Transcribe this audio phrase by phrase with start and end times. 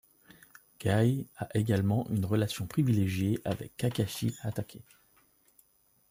[0.79, 4.79] Gaï a également une relation privilégiée avec Kakashi Hatake.